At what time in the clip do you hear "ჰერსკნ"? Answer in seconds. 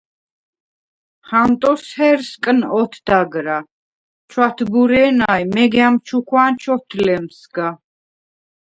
1.97-2.59